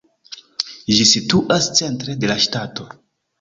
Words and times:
Ĝi 0.99 1.05
situas 1.09 1.67
centre 1.81 2.17
de 2.25 2.31
la 2.33 2.39
ŝtato. 2.47 2.89